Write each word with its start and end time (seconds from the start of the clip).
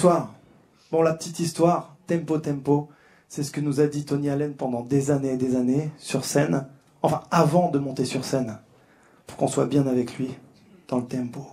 Bonsoir. 0.00 0.32
Bon, 0.92 1.02
la 1.02 1.12
petite 1.12 1.40
histoire, 1.40 1.96
tempo 2.06 2.38
tempo, 2.38 2.88
c'est 3.28 3.42
ce 3.42 3.50
que 3.50 3.60
nous 3.60 3.80
a 3.80 3.88
dit 3.88 4.04
Tony 4.04 4.30
Allen 4.30 4.54
pendant 4.54 4.82
des 4.82 5.10
années 5.10 5.32
et 5.32 5.36
des 5.36 5.56
années 5.56 5.90
sur 5.98 6.24
scène, 6.24 6.68
enfin 7.02 7.24
avant 7.32 7.68
de 7.68 7.80
monter 7.80 8.04
sur 8.04 8.24
scène, 8.24 8.58
pour 9.26 9.36
qu'on 9.36 9.48
soit 9.48 9.66
bien 9.66 9.88
avec 9.88 10.16
lui 10.16 10.36
dans 10.86 10.98
le 10.98 11.04
tempo. 11.04 11.44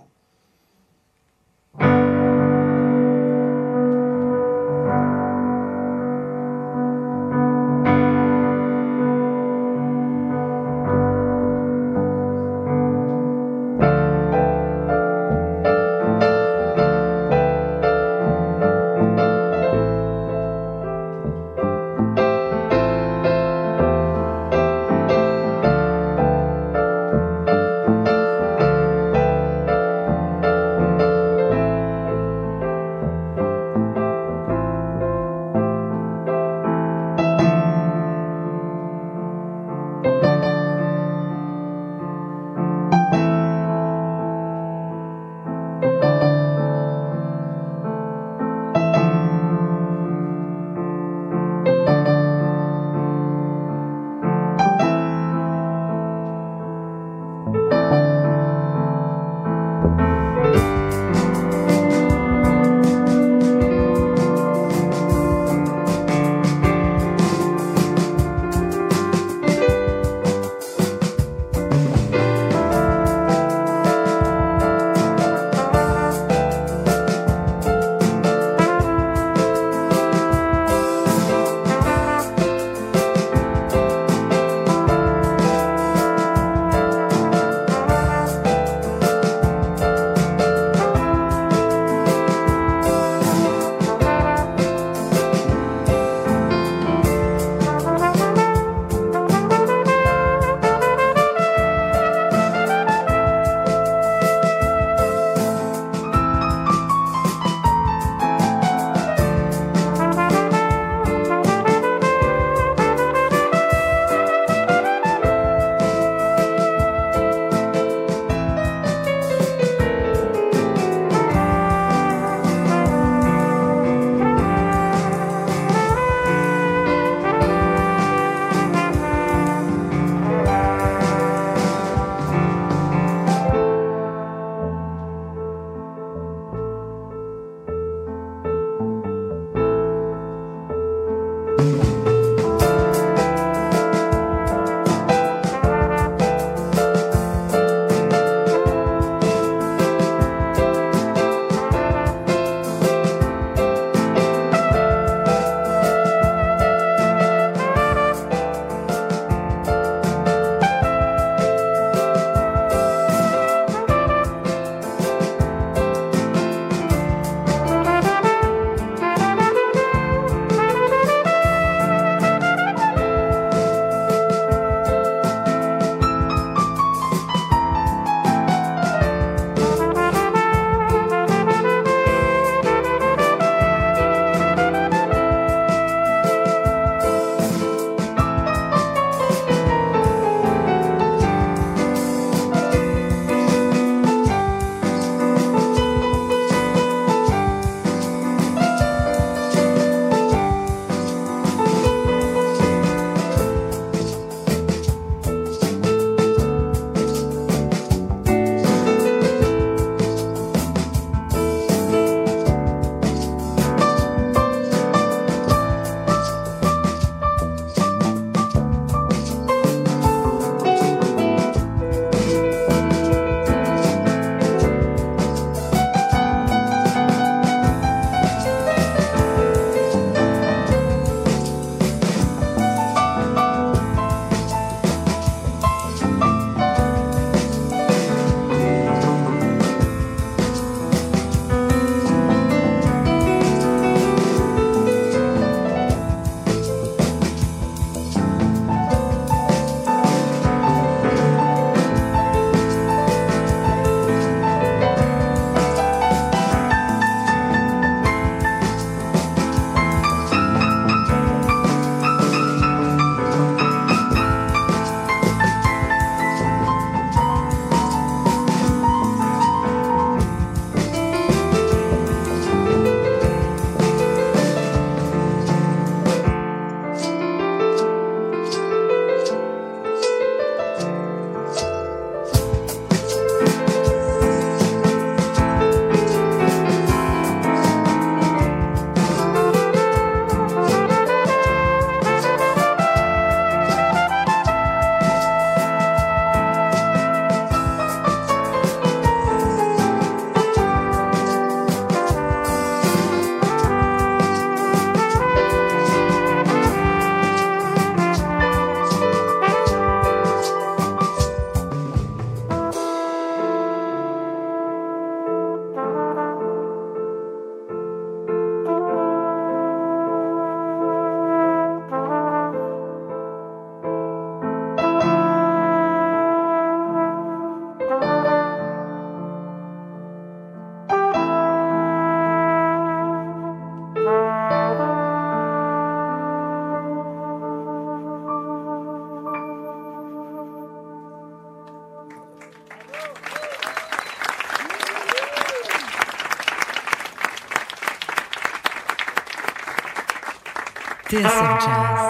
TSF 351.08 351.22
Jazz. 351.22 352.00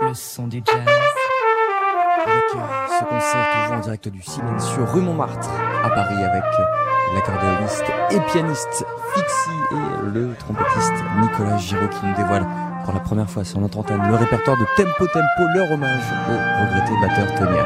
Le 0.00 0.14
son 0.14 0.46
du 0.46 0.62
jazz. 0.64 0.76
avec 0.76 2.44
euh, 2.54 2.58
ce 2.98 3.04
concert 3.04 3.46
toujours 3.52 3.76
en 3.76 3.80
direct 3.80 4.08
du 4.08 4.22
Silencieux 4.22 4.82
rue 4.84 5.02
Montmartre 5.02 5.50
à 5.84 5.90
Paris 5.90 6.24
avec 6.24 6.42
l'accordéoniste 7.14 7.84
et 8.12 8.20
pianiste 8.32 8.86
Fixie 9.14 9.60
et 9.72 10.10
le 10.10 10.34
trompettiste 10.38 10.94
Nicolas 11.20 11.58
Giraud 11.58 11.88
qui 11.88 12.06
nous 12.06 12.14
dévoile 12.14 12.46
pour 12.84 12.94
la 12.94 13.00
première 13.00 13.28
fois 13.28 13.44
sur 13.44 13.60
notre 13.60 13.78
antenne 13.78 14.02
le 14.08 14.14
répertoire 14.14 14.56
de 14.56 14.64
Tempo 14.76 15.06
Tempo, 15.06 15.48
leur 15.54 15.70
hommage 15.70 16.12
au 16.30 16.64
regretté 16.64 16.92
batteur 17.02 17.34
Tony 17.34 17.58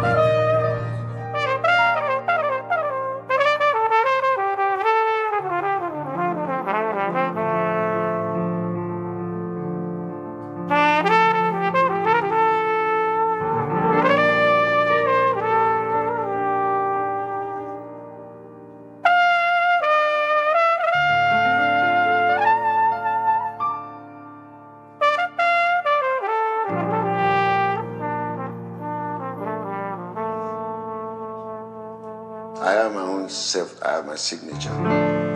signature. 34.20 34.76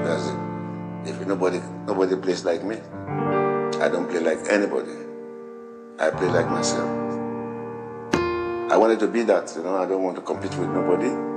That's 0.04 0.28
it. 0.28 1.10
If 1.10 1.26
nobody 1.26 1.60
nobody 1.86 2.16
plays 2.16 2.44
like 2.44 2.62
me, 2.64 2.76
I 3.80 3.88
don't 3.88 4.08
play 4.08 4.20
like 4.20 4.38
anybody. 4.50 4.92
I 5.98 6.10
play 6.10 6.28
like 6.28 6.48
myself. 6.48 6.90
I 8.72 8.76
wanted 8.76 8.98
to 9.00 9.08
be 9.08 9.22
that. 9.24 9.52
You 9.56 9.62
know, 9.62 9.76
I 9.76 9.86
don't 9.86 10.02
want 10.02 10.16
to 10.16 10.22
compete 10.22 10.56
with 10.56 10.68
nobody. 10.68 11.33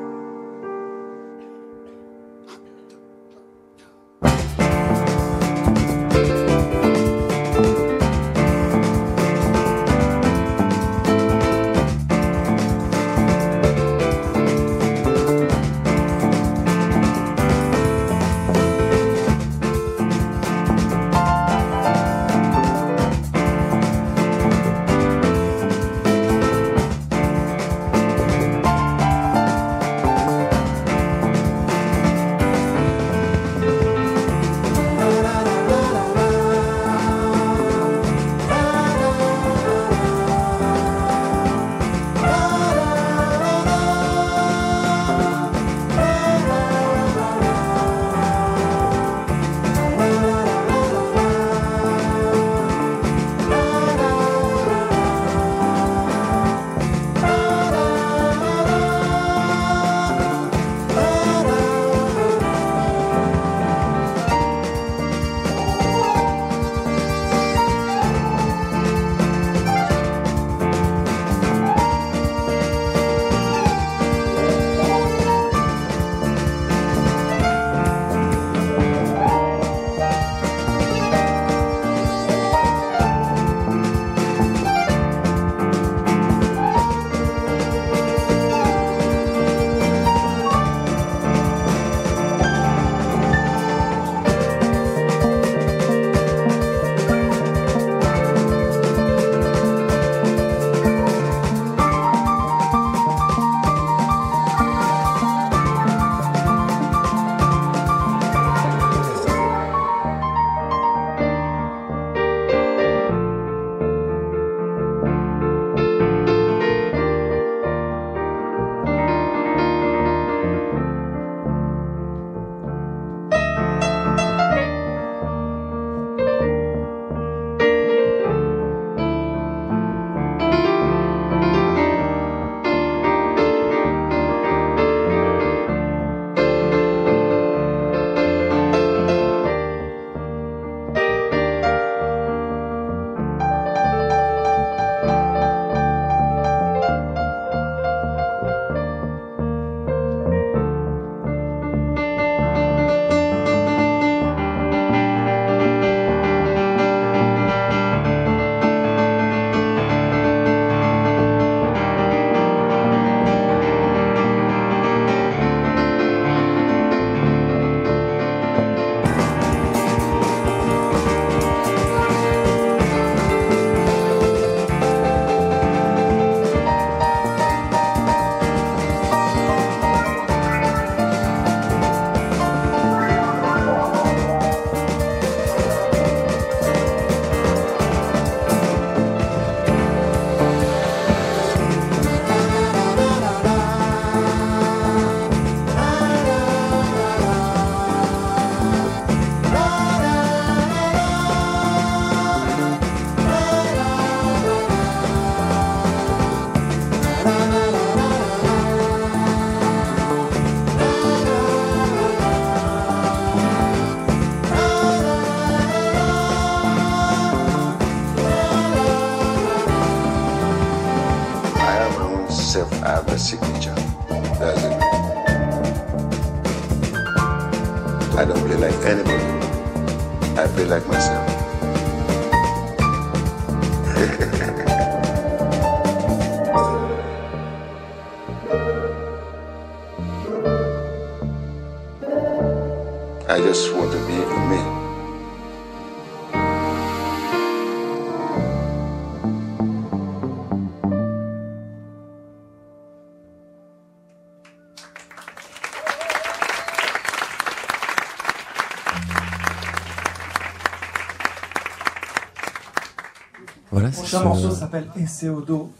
Ce- 264.19 264.23
morceau 264.23 264.51
s'appelle 264.51 264.87
Eseodo, 264.97 265.71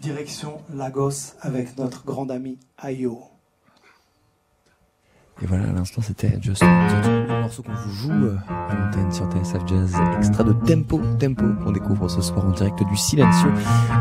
direction 0.00 0.60
Lagos, 0.74 1.34
avec 1.40 1.76
notre 1.78 2.04
grande 2.04 2.30
amie 2.30 2.58
Ayo. 2.78 3.20
Et 5.42 5.46
voilà, 5.46 5.64
à 5.68 5.72
l'instant, 5.72 6.00
c'était 6.00 6.30
Just 6.40 6.62
Just 6.64 6.64
le 6.64 7.40
morceau 7.42 7.62
qu'on 7.62 7.74
vous 7.74 7.90
joue 7.92 8.10
euh, 8.10 8.36
à 8.48 8.74
l'antenne 8.74 9.12
sur 9.12 9.30
TSF 9.30 9.66
Jazz, 9.66 9.94
extrait 10.16 10.44
de 10.44 10.52
Tempo, 10.54 10.98
Tempo, 11.18 11.44
qu'on 11.62 11.72
découvre 11.72 12.08
ce 12.08 12.22
soir 12.22 12.46
en 12.46 12.52
direct 12.52 12.82
du 12.82 12.96
Silencio 12.96 13.50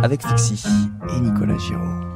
avec 0.01 0.25
Fixie 0.25 0.63
et 1.13 1.19
Nicolas 1.19 1.57
Giraud. 1.57 2.14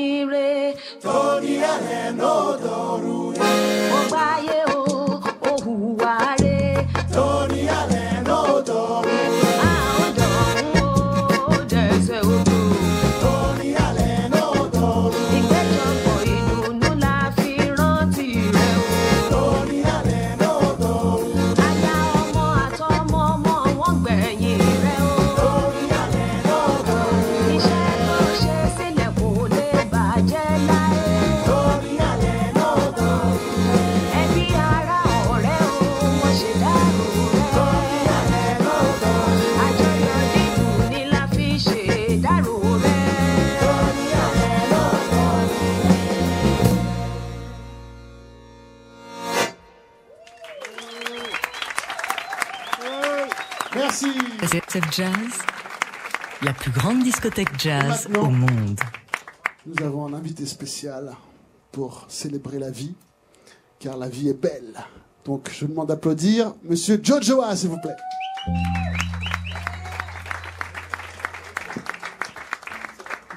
ní 0.00 0.24
re. 0.32 0.48
torí 1.04 1.54
ẹ̀rẹ̀ 1.72 2.08
ló 2.20 2.34
dọ̀rù 2.64 3.16
rẹ̀. 3.38 3.92
ó 3.96 4.00
o. 4.76 4.79
Jazz, 54.90 55.12
la 56.42 56.52
plus 56.52 56.70
grande 56.70 57.02
discothèque 57.02 57.58
jazz 57.58 58.08
au 58.18 58.28
monde. 58.28 58.80
Nous 59.66 59.84
avons 59.84 60.06
un 60.06 60.14
invité 60.14 60.46
spécial 60.46 61.14
pour 61.70 62.06
célébrer 62.08 62.58
la 62.58 62.70
vie, 62.70 62.94
car 63.78 63.96
la 63.96 64.08
vie 64.08 64.28
est 64.28 64.40
belle. 64.40 64.74
Donc 65.24 65.50
je 65.52 65.66
demande 65.66 65.88
d'applaudir 65.88 66.54
Monsieur 66.64 67.00
Jojoa, 67.02 67.54
s'il 67.54 67.70
vous 67.70 67.80
plaît. 67.80 67.96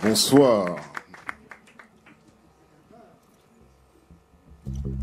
Bonsoir. 0.01 0.77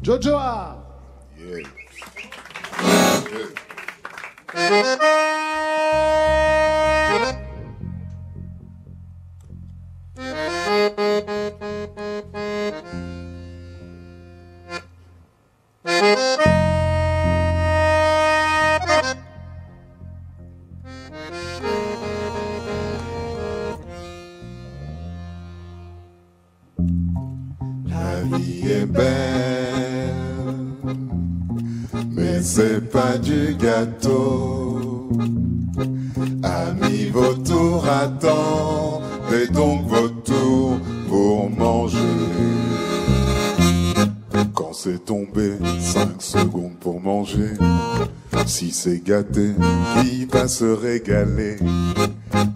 Jojoa 0.03 0.81
Yeah. 4.53 5.27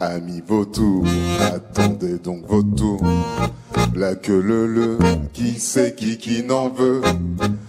Amis, 0.01 0.43
vos 0.47 0.65
tours, 0.65 1.05
attendez 1.41 2.19
donc 2.23 2.47
vos 2.47 2.63
tours. 2.63 3.03
La 3.97 4.15
queue 4.15 4.41
le 4.41 4.67
le, 4.67 4.99
qui 5.33 5.59
sait 5.59 5.95
qui 5.95 6.19
qui 6.19 6.43
n'en 6.43 6.69
veut 6.69 7.01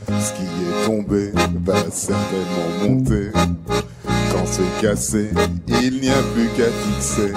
Ce 0.07 0.33
qui 0.33 0.43
est 0.43 0.85
tombé 0.85 1.31
va 1.63 1.89
certainement 1.91 2.87
monter. 2.87 3.29
Quand 4.31 4.45
c'est 4.45 4.81
cassé, 4.81 5.29
il 5.67 6.01
n'y 6.01 6.09
a 6.09 6.21
plus 6.33 6.49
qu'à 6.57 6.69
fixer. 6.69 7.33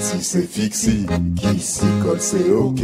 Si 0.00 0.22
c'est 0.22 0.48
fixé, 0.48 1.06
qui 1.36 1.60
s'y 1.60 1.86
colle, 2.02 2.20
c'est 2.20 2.50
ok. 2.50 2.82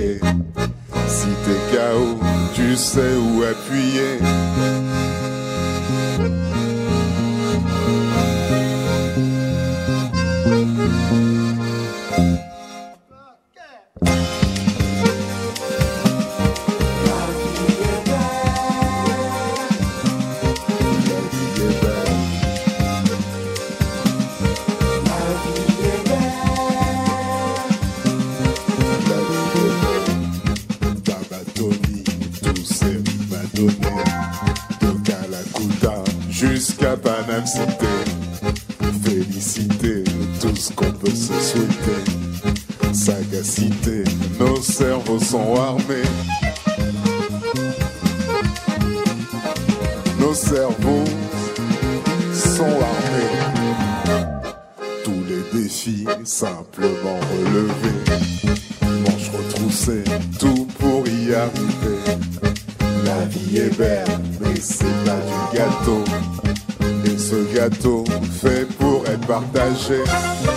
Pour 69.41 70.54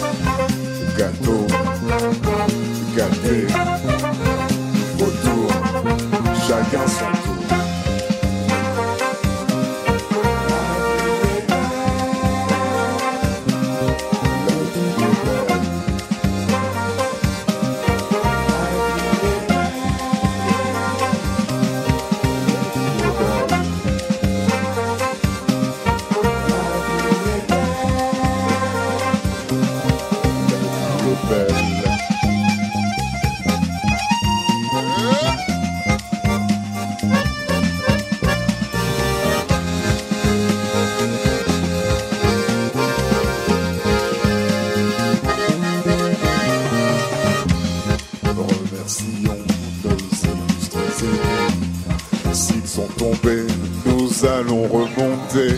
Remercions 48.37 49.37
nos 49.83 49.97
illustres 50.23 50.77
aînés. 51.03 52.33
S'ils 52.33 52.67
sont 52.67 52.87
tombés, 52.97 53.47
nous 53.85 54.25
allons 54.25 54.63
remonter. 54.67 55.53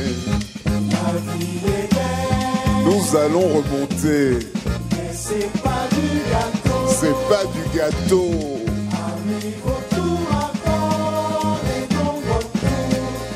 Pas 7.30 7.46
du 7.46 7.62
gâteau. 7.78 8.32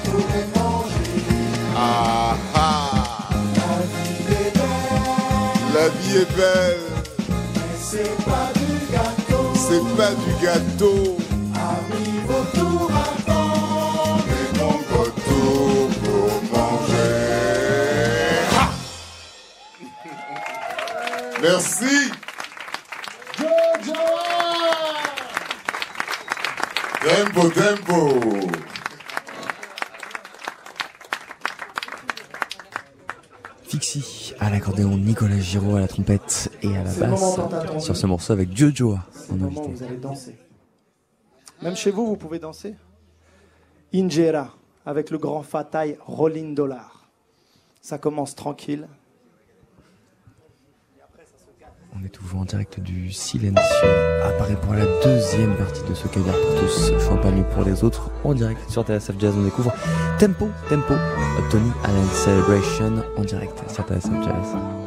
Pour 0.06 0.26
les 0.34 0.48
manger. 0.56 1.22
Ah 1.78 2.36
ah, 2.56 3.30
La 3.46 3.80
vie 3.90 4.38
est 4.42 4.56
belle, 4.56 5.04
la 5.76 5.90
vie 5.90 6.18
est 6.18 6.36
belle. 6.36 6.80
mais 7.56 7.78
c'est 7.80 8.16
pas 8.26 8.50
du 8.56 8.72
gâteau. 8.92 9.44
c'est 9.56 9.86
pas 9.96 10.14
du 10.24 10.32
gâteau. 10.44 11.18
Arrive 11.56 12.14
Tempo, 27.34 27.50
tempo. 27.50 27.98
Fixie 33.64 34.34
à 34.40 34.50
l'accordéon, 34.52 34.98
Nicolas 34.98 35.40
Giraud 35.40 35.76
à 35.76 35.80
la 35.80 35.88
trompette 35.88 36.52
et 36.62 36.68
à 36.78 36.84
la 36.84 36.94
basse 36.94 37.40
sur 37.80 37.96
ce 37.98 38.06
morceau 38.06 38.34
avec 38.34 38.50
C'est 38.56 39.32
en 39.32 39.42
invité. 39.42 39.68
vous 39.68 39.84
allez 39.84 39.98
danser. 39.98 40.36
Même 41.64 41.76
chez 41.76 41.90
vous, 41.90 42.06
vous 42.06 42.18
pouvez 42.18 42.38
danser. 42.38 42.76
Injera, 43.96 44.56
avec 44.86 45.10
le 45.10 45.18
grand 45.18 45.42
Fatai 45.42 45.98
Rolling 46.06 46.54
Dollar. 46.54 47.10
Ça 47.82 47.98
commence 47.98 48.36
tranquille. 48.36 48.88
On 52.04 52.06
est 52.06 52.10
toujours 52.10 52.42
en 52.42 52.46
direct 52.46 52.82
du 52.82 53.14
Silencio. 53.14 53.88
Apparaît 54.26 54.58
pour 54.58 54.74
la 54.74 54.84
deuxième 55.06 55.56
partie 55.56 55.84
de 55.88 55.94
ce 55.94 56.06
caviar 56.10 56.36
pour 56.36 56.60
tous, 56.60 56.92
champagne 57.00 57.44
pour 57.54 57.64
les 57.64 57.82
autres. 57.82 58.12
En 58.26 58.34
direct 58.34 58.60
sur 58.70 58.84
TSF 58.84 59.18
Jazz, 59.20 59.34
on 59.38 59.44
découvre 59.44 59.72
Tempo, 60.20 60.50
Tempo, 60.70 60.96
Tony 61.50 61.72
Allen 61.86 62.08
Celebration 62.12 63.04
en 63.16 63.24
direct 63.24 63.58
sur 63.72 63.86
TSF 63.86 64.12
Jazz. 64.26 64.83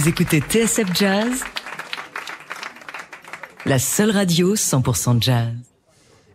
Vous 0.00 0.08
écoutez 0.08 0.40
TSF 0.40 0.86
Jazz, 0.94 1.44
la 3.66 3.78
seule 3.78 4.10
radio 4.10 4.54
100% 4.54 5.20
jazz. 5.22 5.48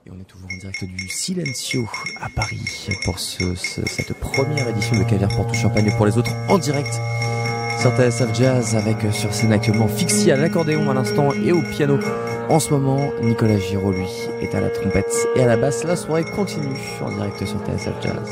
Et 0.05 0.11
on 0.11 0.19
est 0.21 0.23
toujours 0.25 0.47
en 0.53 0.57
direct 0.57 0.83
du 0.83 1.07
Silencio 1.09 1.89
à 2.21 2.29
Paris 2.29 2.61
pour 3.05 3.17
ce, 3.17 3.55
ce- 3.55 3.81
cette 3.87 4.13
première 4.19 4.67
édition 4.67 4.95
de 4.99 5.03
Caviar 5.03 5.31
pour 5.35 5.47
tout 5.47 5.55
Champagne 5.55 5.91
pour 5.97 6.05
les 6.05 6.15
autres 6.15 6.29
en 6.47 6.59
direct 6.59 6.93
sur 7.81 7.89
TSF 7.97 8.35
Jazz 8.35 8.75
avec 8.75 9.03
euh, 9.03 9.11
sur 9.11 9.33
scène 9.33 9.51
actuellement 9.51 9.87
Fixie 9.87 10.29
à 10.29 10.37
l'accordéon 10.37 10.91
à 10.91 10.93
l'instant 10.93 11.33
et 11.33 11.51
au 11.51 11.63
piano. 11.63 11.97
En 12.49 12.59
ce 12.59 12.69
moment, 12.69 13.09
Nicolas 13.23 13.57
Giraud, 13.57 13.93
lui, 13.93 14.05
est 14.41 14.53
à 14.53 14.61
la 14.61 14.69
trompette 14.69 15.11
et 15.35 15.41
à 15.41 15.47
la 15.47 15.57
basse. 15.57 15.83
La 15.85 15.95
soirée 15.95 16.23
continue 16.23 16.77
en 17.01 17.09
direct 17.11 17.43
sur 17.43 17.57
TSF 17.65 17.93
Jazz. 18.03 18.29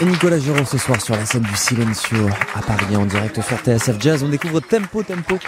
Et 0.00 0.04
Nicolas 0.04 0.38
Giron 0.38 0.64
ce 0.64 0.78
soir 0.78 1.00
sur 1.00 1.14
la 1.14 1.24
scène 1.24 1.42
du 1.42 1.56
Silencio 1.56 2.18
à 2.54 2.60
Paris 2.60 2.96
en 2.96 3.06
direct 3.06 3.40
sur 3.40 3.56
TSF 3.58 3.96
Jazz. 4.00 4.22
On 4.22 4.28
découvre 4.28 4.60
Tempo 4.60 5.02
Tempo, 5.02 5.38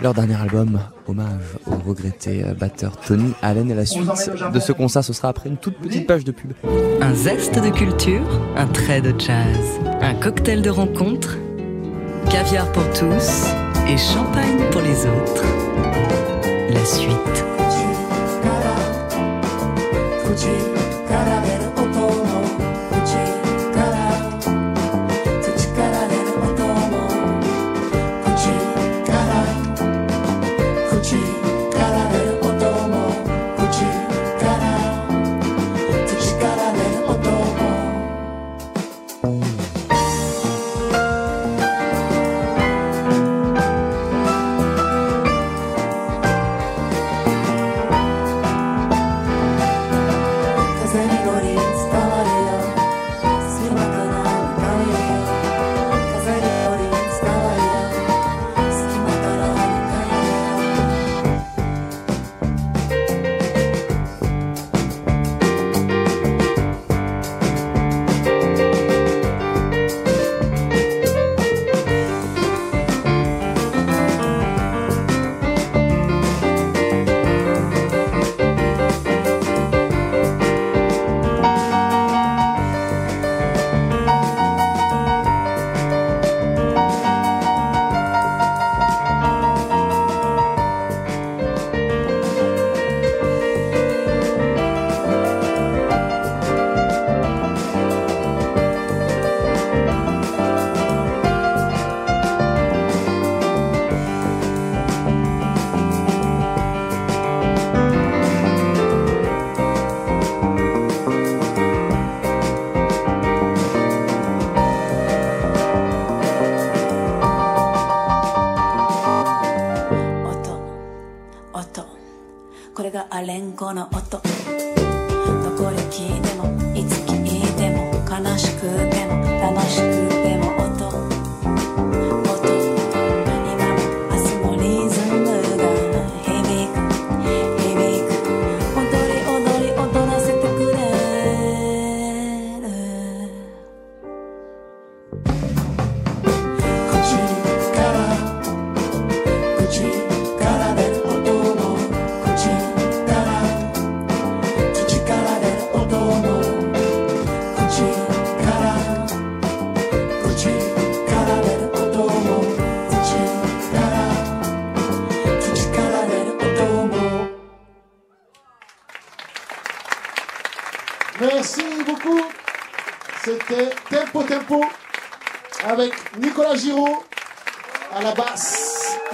leur 0.00 0.14
dernier 0.14 0.40
album, 0.40 0.80
hommage 1.06 1.42
au 1.66 1.76
regretté 1.88 2.44
euh, 2.44 2.54
batteur 2.54 2.96
Tony 2.96 3.32
Allen. 3.42 3.70
Et 3.70 3.74
la 3.74 3.86
suite 3.86 4.08
de 4.52 4.60
ce 4.60 4.72
concert, 4.72 5.04
ce 5.04 5.12
sera 5.12 5.28
après 5.28 5.48
une 5.48 5.56
toute 5.56 5.76
petite 5.78 6.06
page 6.06 6.24
de 6.24 6.32
pub. 6.32 6.52
Un 7.00 7.14
zeste 7.14 7.58
de 7.58 7.70
culture, 7.70 8.40
un 8.56 8.66
trait 8.66 9.00
de 9.00 9.14
jazz, 9.18 9.80
un 10.00 10.14
cocktail 10.14 10.62
de 10.62 10.70
rencontre, 10.70 11.36
caviar 12.30 12.70
pour 12.72 12.88
tous 12.92 13.46
et 13.88 13.96
champagne 13.98 14.70
pour 14.70 14.80
les 14.80 15.06
autres. 15.06 15.44
La 16.70 16.84
suite. 16.84 17.44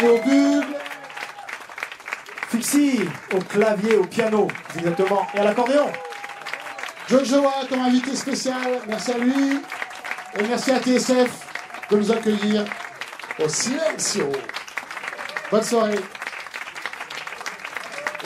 Et 0.02 0.08
au 0.08 0.18
bugle. 0.18 0.76
Fixie 2.50 3.00
au 3.34 3.38
clavier, 3.40 3.96
au 3.96 4.04
piano, 4.04 4.48
exactement, 4.76 5.26
et 5.34 5.38
à 5.38 5.44
l'accordéon. 5.44 5.90
Joshua 7.08 7.52
comme 7.68 7.80
invité 7.80 8.14
spécial, 8.16 8.80
merci 8.86 9.12
à 9.12 9.18
lui. 9.18 9.60
Et 10.38 10.42
merci 10.42 10.70
à 10.70 10.80
TSF 10.80 11.30
de 11.90 11.96
nous 11.96 12.12
accueillir 12.12 12.64
au 13.42 13.48
Silencio. 13.48 14.30
Bonne 15.50 15.62
soirée. 15.62 16.00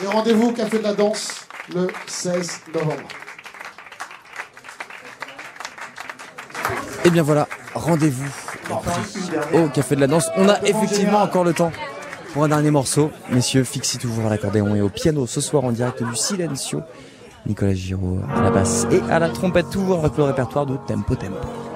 Et 0.01 0.07
rendez-vous 0.07 0.49
au 0.49 0.51
Café 0.51 0.79
de 0.79 0.83
la 0.83 0.93
Danse 0.93 1.47
le 1.73 1.87
16 2.07 2.61
novembre. 2.73 3.07
Et 7.05 7.09
bien 7.09 7.23
voilà, 7.23 7.47
rendez-vous 7.73 8.42
au 9.53 9.67
Café 9.67 9.95
de 9.95 10.01
la 10.01 10.07
Danse. 10.07 10.29
On 10.37 10.47
a 10.49 10.61
effectivement 10.63 11.21
encore 11.21 11.43
le 11.43 11.53
temps 11.53 11.71
pour 12.33 12.43
un 12.43 12.49
dernier 12.49 12.71
morceau. 12.71 13.11
Messieurs, 13.31 13.63
Fixie 13.63 13.97
toujours 13.97 14.25
à 14.25 14.29
l'accordéon 14.29 14.75
et 14.75 14.81
au 14.81 14.89
piano 14.89 15.27
ce 15.27 15.41
soir 15.41 15.63
en 15.63 15.71
direct 15.71 16.03
du 16.03 16.15
Silencio. 16.15 16.81
Nicolas 17.45 17.73
Giraud 17.73 18.19
à 18.35 18.41
la 18.41 18.51
basse 18.51 18.87
et 18.91 19.01
à 19.11 19.19
la 19.19 19.29
trompette, 19.29 19.69
toujours 19.69 19.99
avec 19.99 20.17
le 20.17 20.23
répertoire 20.23 20.65
de 20.65 20.77
Tempo 20.87 21.15
Tempo. 21.15 21.72